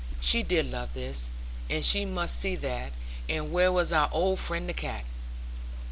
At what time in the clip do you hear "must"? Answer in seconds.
2.05-2.33